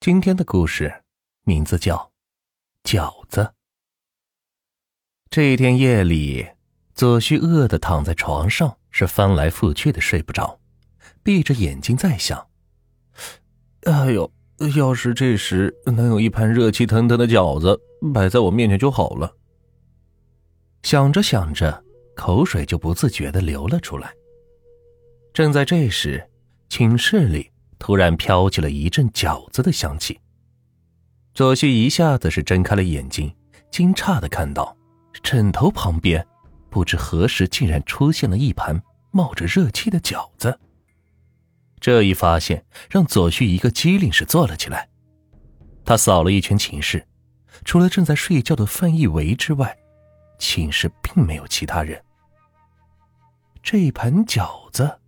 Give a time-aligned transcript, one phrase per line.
[0.00, 1.02] 今天的故事
[1.42, 2.12] 名字叫
[2.88, 3.40] 《饺子》。
[5.28, 6.46] 这一天夜里，
[6.94, 10.60] 左旭饿的躺在床上，是翻来覆去的睡不着，
[11.24, 12.48] 闭着眼睛在想
[13.82, 14.32] ：“哎呦，
[14.76, 17.80] 要是这时能有一盘热气腾腾的饺子
[18.14, 19.36] 摆在我面前就好了。”
[20.84, 21.84] 想着想着，
[22.14, 24.14] 口水就不自觉的流了出来。
[25.34, 26.30] 正在这时，
[26.68, 27.50] 寝室里。
[27.78, 30.18] 突然飘起了一阵饺子的香气。
[31.34, 33.32] 左旭一下子是睁开了眼睛，
[33.70, 34.76] 惊诧的看到
[35.22, 36.26] 枕头旁边，
[36.68, 40.58] 不知何时竟然出现了一盘冒着热气的饺子。
[41.80, 44.88] 这一发现让左旭一个机灵是坐了起来，
[45.84, 47.06] 他扫了一圈寝室，
[47.64, 49.76] 除了正在睡觉的范一维之外，
[50.40, 52.02] 寝室并没有其他人。
[53.62, 54.98] 这盘饺子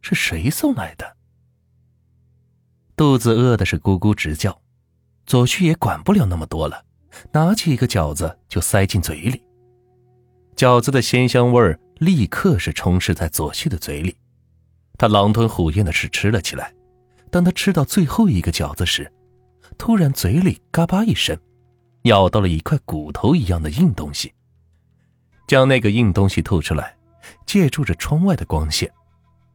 [0.00, 1.16] 是谁送来的？
[2.96, 4.60] 肚子饿的是咕咕直叫，
[5.26, 6.84] 左旭也管不了那么多了，
[7.32, 9.42] 拿起一个饺子就塞进嘴里。
[10.54, 14.14] 饺子的鲜香味儿立刻是充斥在左旭的嘴里，
[14.98, 16.72] 他狼吞虎咽的是吃了起来。
[17.30, 19.10] 当他吃到最后一个饺子时，
[19.78, 21.34] 突然嘴里嘎巴一声，
[22.02, 24.34] 咬到了一块骨头一样的硬东西，
[25.48, 26.94] 将那个硬东西吐出来，
[27.46, 28.92] 借助着窗外的光线，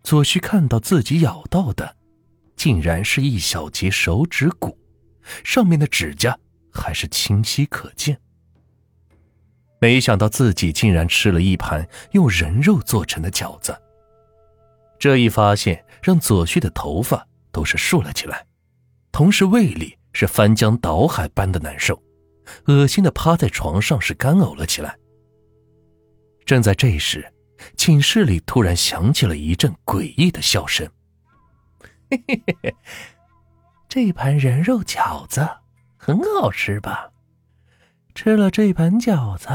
[0.04, 1.97] 左旭看到自己咬到的。
[2.58, 4.78] 竟然是一小节手指骨，
[5.44, 6.38] 上面的指甲
[6.74, 8.20] 还是清晰可见。
[9.80, 13.80] 没想到自己竟然吃了一盘用人肉做成的饺子。
[14.98, 18.44] 这一发现让左旭的头发都是竖了起来，
[19.12, 22.02] 同时胃里是翻江倒海般的难受，
[22.66, 24.98] 恶心的趴在床上是干呕了起来。
[26.44, 27.32] 正在这时，
[27.76, 30.90] 寝室里突然响起了一阵诡异的笑声。
[32.10, 32.76] 嘿嘿嘿嘿，
[33.90, 35.48] 这盘人肉饺子
[35.98, 37.12] 很好吃吧？
[38.16, 39.48] 吃了这盘饺子，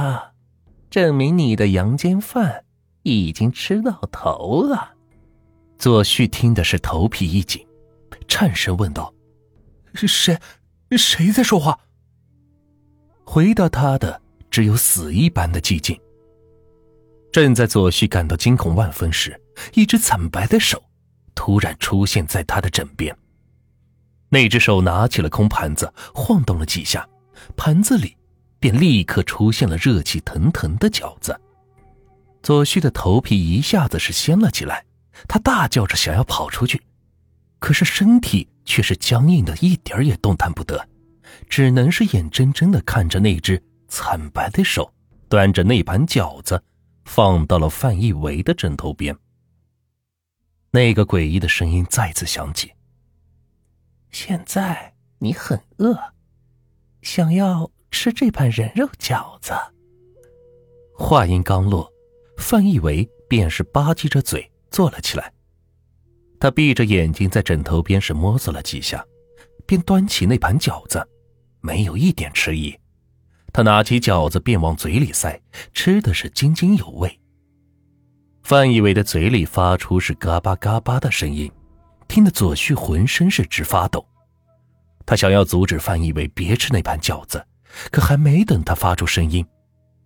[0.90, 2.64] 证明你的阳间饭
[3.02, 4.94] 已经吃到头了。
[5.78, 7.66] 左旭听的是头皮一紧，
[8.28, 9.12] 颤声问道
[9.94, 10.38] ：“是谁？
[10.96, 11.78] 谁在说话？”
[13.24, 15.98] 回答他的只有死一般的寂静。
[17.32, 19.40] 正在左旭感到惊恐万分时，
[19.74, 20.80] 一只惨白的手。
[21.34, 23.16] 突然出现在他的枕边，
[24.28, 27.08] 那只手拿起了空盘子，晃动了几下，
[27.56, 28.16] 盘子里
[28.60, 31.38] 便立刻出现了热气腾腾的饺子。
[32.42, 34.84] 左旭的头皮一下子是掀了起来，
[35.28, 36.80] 他大叫着想要跑出去，
[37.58, 40.88] 可是身体却是僵硬的，一点也动弹不得，
[41.48, 44.92] 只能是眼睁睁的看着那只惨白的手
[45.28, 46.62] 端着那盘饺子，
[47.04, 49.16] 放到了范一维的枕头边。
[50.74, 52.72] 那个诡异的声音再次响起。
[54.10, 55.94] 现在你很饿，
[57.02, 59.52] 想要吃这盘人肉饺子。
[60.96, 61.92] 话音刚落，
[62.38, 65.30] 范一维便是吧唧着嘴坐了起来。
[66.40, 69.04] 他闭着眼睛在枕头边是摸索了几下，
[69.66, 71.06] 便端起那盘饺子，
[71.60, 72.74] 没有一点迟疑。
[73.52, 75.38] 他拿起饺子便往嘴里塞，
[75.74, 77.20] 吃的是津津有味。
[78.42, 81.50] 范以为的嘴里发出是嘎巴嘎巴的声音，
[82.08, 84.04] 听得左旭浑身是直发抖。
[85.06, 87.44] 他想要阻止范以为别吃那盘饺子，
[87.90, 89.46] 可还没等他发出声音，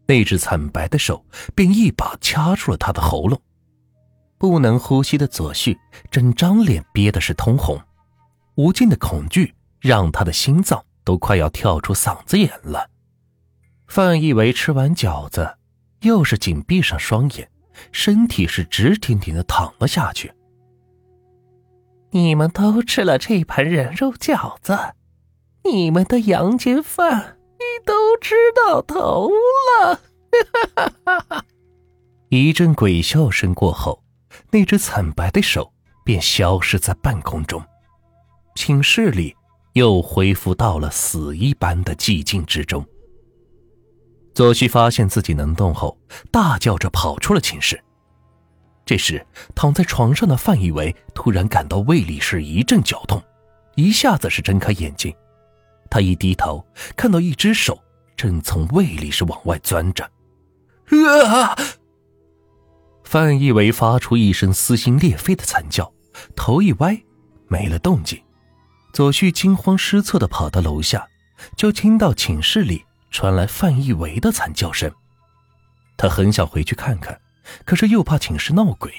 [0.06, 3.40] 那只惨白的手便一把掐住了他的喉咙。
[4.38, 5.76] 不能呼吸的左旭
[6.10, 7.80] 整张脸憋的是通红，
[8.56, 12.90] 无尽的恐惧让他的心脏都快要跳出嗓子眼了。
[13.86, 15.56] 范一伟吃完饺子，
[16.02, 17.48] 又是紧闭上双眼。
[17.92, 20.32] 身体是直挺挺的躺了下去。
[22.10, 24.94] 你们都吃了这盘人肉饺子，
[25.64, 30.00] 你们的阳间饭你都吃到头了！
[30.74, 31.44] 哈哈哈！
[32.28, 34.02] 一阵鬼笑声过后，
[34.50, 35.72] 那只惨白的手
[36.04, 37.62] 便消失在半空中，
[38.54, 39.34] 寝室里
[39.74, 42.84] 又恢复到了死一般的寂静之中。
[44.36, 45.98] 左旭发现自己能动后，
[46.30, 47.82] 大叫着跑出了寝室。
[48.84, 53.22] 这时，躺在床上的范以为突然感到胃里是一阵绞痛，
[53.76, 55.10] 一下子是睁开眼睛。
[55.88, 56.62] 他一低头，
[56.94, 57.82] 看到一只手
[58.14, 60.04] 正从胃里是往外钻着。
[61.24, 61.56] 啊！
[63.04, 65.90] 范以为发出一声撕心裂肺的惨叫，
[66.36, 67.00] 头一歪，
[67.48, 68.22] 没了动静。
[68.92, 71.08] 左旭惊慌失措的跑到楼下，
[71.56, 72.84] 就听到寝室里。
[73.16, 74.92] 传来范一维的惨叫声，
[75.96, 77.18] 他很想回去看看，
[77.64, 78.92] 可是又怕寝室闹鬼，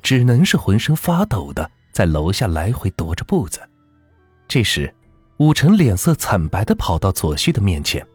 [0.00, 3.60] 只能是浑身发抖的在楼下来回踱着步子。
[4.48, 4.94] 这时，
[5.36, 8.06] 武晨脸色惨白的跑到左旭的面前，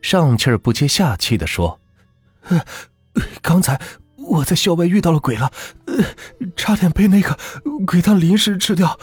[0.00, 1.78] 上气儿不接下气的说
[3.42, 3.78] ：“刚才
[4.16, 5.52] 我在校外遇到了鬼了，
[6.56, 7.38] 差点被那个
[7.86, 8.98] 鬼当零食吃掉。”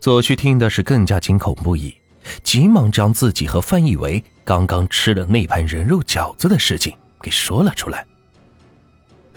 [0.00, 1.96] 左旭听的是更加惊恐不已，
[2.42, 8.06] 急忙将自己和范一维刚刚吃的那盘人肉饺子的事情给说了出来。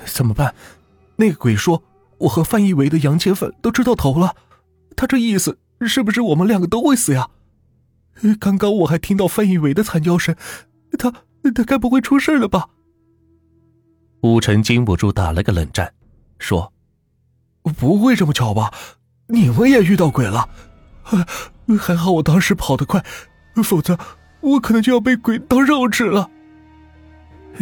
[0.05, 0.53] 怎么办？
[1.15, 1.81] 那个鬼说
[2.17, 4.35] 我和范一维的洋切粉都吃到头了，
[4.95, 5.57] 他这意思。
[5.85, 7.29] 是不是我们两个都会死呀？
[8.39, 10.33] 刚刚我还听到范一伟的惨叫声，
[10.97, 11.11] 他
[11.53, 12.69] 他该不会出事了吧？
[14.21, 15.93] 武晨禁不住打了个冷战，
[16.39, 16.71] 说
[17.77, 18.73] ：“不会这么巧吧？
[19.27, 20.47] 你们也遇到鬼了？
[21.77, 23.03] 还好我当时跑得快，
[23.63, 23.97] 否则
[24.41, 26.29] 我可能就要被鬼当肉吃了。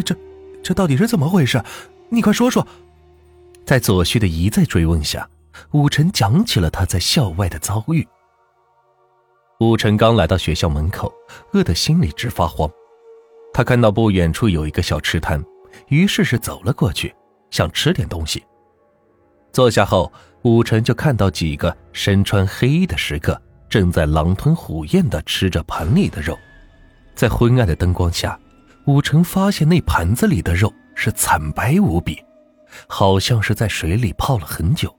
[0.04, 0.16] 这
[0.64, 1.64] 这到底是怎么回事？
[2.10, 2.66] 你快说说。”
[3.66, 5.28] 在左旭的一再追问下。
[5.72, 8.08] 武晨讲起了他在校外的遭遇。
[9.60, 11.14] 武晨刚来到学校门口，
[11.52, 12.70] 饿得心里直发慌。
[13.54, 15.44] 他看到不远处有一个小吃摊，
[15.90, 17.14] 于是是走了过去，
[17.52, 18.44] 想吃点东西。
[19.52, 20.12] 坐下后，
[20.44, 23.40] 武晨就看到几个身穿黑衣的食客
[23.72, 26.38] 正在狼吞虎咽地吃着盘里的肉。
[27.16, 28.38] 在昏暗的灯光下，
[28.86, 32.22] 武晨发现那盘子里的肉是惨白无比，
[32.86, 34.94] 好像是在水里泡了很久。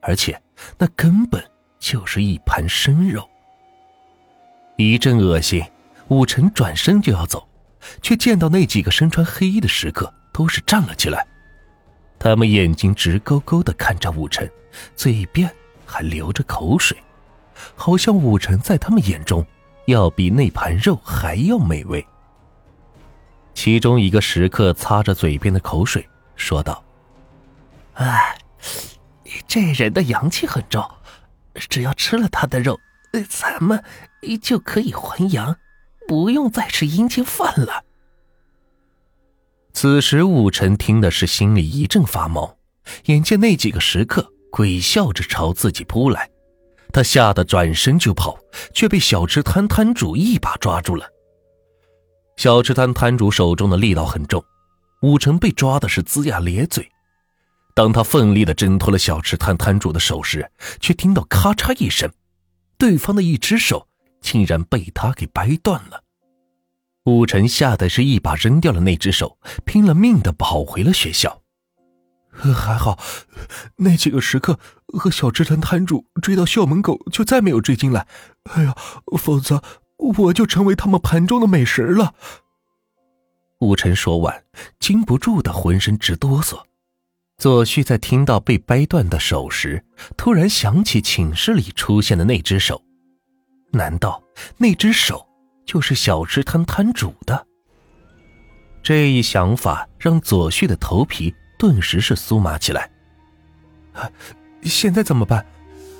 [0.00, 0.40] 而且，
[0.78, 1.44] 那根本
[1.78, 3.28] 就是一盘生肉。
[4.76, 5.62] 一阵恶心，
[6.08, 7.46] 武晨转身就要走，
[8.00, 11.26] 却见到那几个身穿黑衣的食客都是站了起来，
[12.18, 14.50] 他们眼睛直勾勾的看着武晨，
[14.96, 15.54] 嘴边
[15.84, 16.96] 还流着口水，
[17.74, 19.46] 好像武晨在他们眼中
[19.86, 22.06] 要比那盘肉还要美味。
[23.54, 26.82] 其中一个食客擦着嘴边的口水，说道
[27.94, 28.36] ：“哎。”
[29.46, 30.84] 这人的阳气很重，
[31.54, 32.78] 只要吃了他的肉，
[33.28, 33.82] 咱们
[34.40, 35.56] 就可以还阳，
[36.08, 37.84] 不用再吃阴间饭了。
[39.72, 42.56] 此时，武臣听的是心里一阵发毛，
[43.06, 46.28] 眼见那几个食客鬼笑着朝自己扑来，
[46.92, 48.38] 他吓得转身就跑，
[48.74, 51.06] 却被小吃摊摊主一把抓住了。
[52.36, 54.42] 小吃摊摊主手中的力道很重，
[55.02, 56.90] 武臣被抓的是龇牙咧嘴。
[57.74, 60.50] 当他奋力的挣脱了小吃摊摊主的手时，
[60.80, 62.10] 却听到咔嚓一声，
[62.76, 63.86] 对方的一只手
[64.20, 66.02] 竟然被他给掰断了。
[67.04, 71.40] 武晨吓得是一把扔掉了那只手，拼了命的跑回了学校。
[72.30, 72.98] 还好，
[73.76, 74.58] 那几个食客
[74.98, 78.06] 和小吃摊摊主追到校门口就再没有追进来。
[78.52, 78.74] 哎呀，
[79.18, 79.62] 否则
[79.96, 82.14] 我就成为他们盘中的美食了。
[83.60, 84.44] 武晨说完，
[84.78, 86.62] 禁不住的浑身直哆嗦。
[87.36, 89.84] 左旭在听到被掰断的手时，
[90.16, 92.82] 突然想起寝室里出现的那只手，
[93.72, 94.22] 难道
[94.58, 95.26] 那只手
[95.66, 97.46] 就是小吃摊摊主的？
[98.82, 102.90] 这一想法让左旭的头皮顿时是酥麻起来。
[104.62, 105.44] 现在怎么办？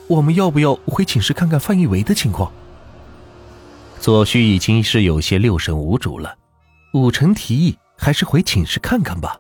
[0.07, 2.53] 我们要不要回寝室看看范一维的情况？
[4.01, 6.35] 左旭已经是有些六神无主了。
[6.95, 9.37] 武成提议，还是回寝室看看吧。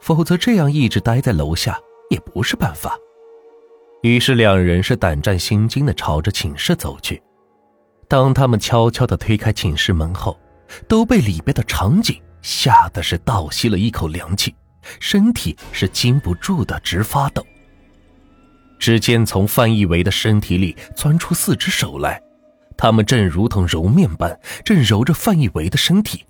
[0.00, 1.76] 否则，这样一直待在楼下
[2.10, 2.96] 也不是办法。
[4.02, 7.20] 于是，两人是胆战心惊的朝着寝室走去。
[8.06, 10.38] 当他们悄悄的推开寝室门后，
[10.86, 14.54] 都被里边的场景吓得是倒吸了一口凉气，
[15.00, 17.44] 身体是禁不住的直发抖。
[18.78, 22.20] 只见从范一维的身体里钻出四只手来，
[22.76, 26.24] 他们正如同揉面般，正揉着范一维的身体。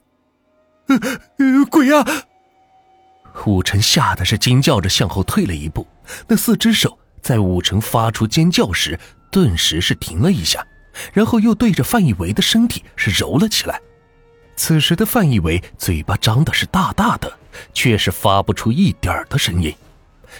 [0.86, 0.96] 呃
[1.38, 2.04] 呃鬼啊！
[3.44, 5.86] 武成吓得是惊叫着向后退了一步，
[6.28, 8.98] 那四只手在武成发出尖叫时，
[9.30, 10.64] 顿时是停了一下，
[11.12, 13.80] 然后又对着范一维的身体是揉了起来。
[14.56, 17.30] 此时的范一维嘴巴张的是大大的，
[17.74, 19.74] 却是发不出一点的声音，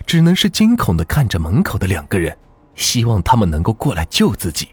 [0.05, 2.37] 只能是惊恐的看着门口的两个人，
[2.75, 4.69] 希望他们能够过来救自己。